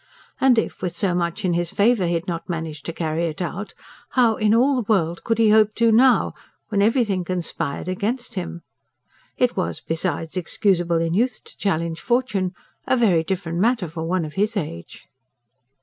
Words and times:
And 0.39 0.57
if, 0.57 0.81
with 0.81 0.97
so 0.97 1.13
much 1.13 1.45
in 1.45 1.53
his 1.53 1.69
favour, 1.69 2.07
he 2.07 2.15
had 2.15 2.27
not 2.27 2.49
managed 2.49 2.87
to 2.87 2.91
carry 2.91 3.27
it 3.27 3.39
out, 3.39 3.75
how 4.13 4.35
in 4.35 4.51
all 4.51 4.75
the 4.75 4.91
world 4.91 5.23
could 5.23 5.37
he 5.37 5.51
hope 5.51 5.75
to 5.75 5.91
now, 5.91 6.33
when 6.69 6.81
every 6.81 7.03
thing 7.03 7.23
conspired 7.23 7.87
against 7.87 8.33
him. 8.33 8.63
It 9.37 9.55
was, 9.55 9.79
besides, 9.79 10.35
excusable 10.37 10.97
in 10.99 11.13
youth 11.13 11.43
to 11.43 11.55
challenge 11.55 12.01
fortune; 12.01 12.55
a 12.87 12.97
very 12.97 13.23
different 13.23 13.59
matter 13.59 13.87
for 13.87 14.01
one 14.07 14.25
of 14.25 14.33
his 14.33 14.57
age. 14.57 15.05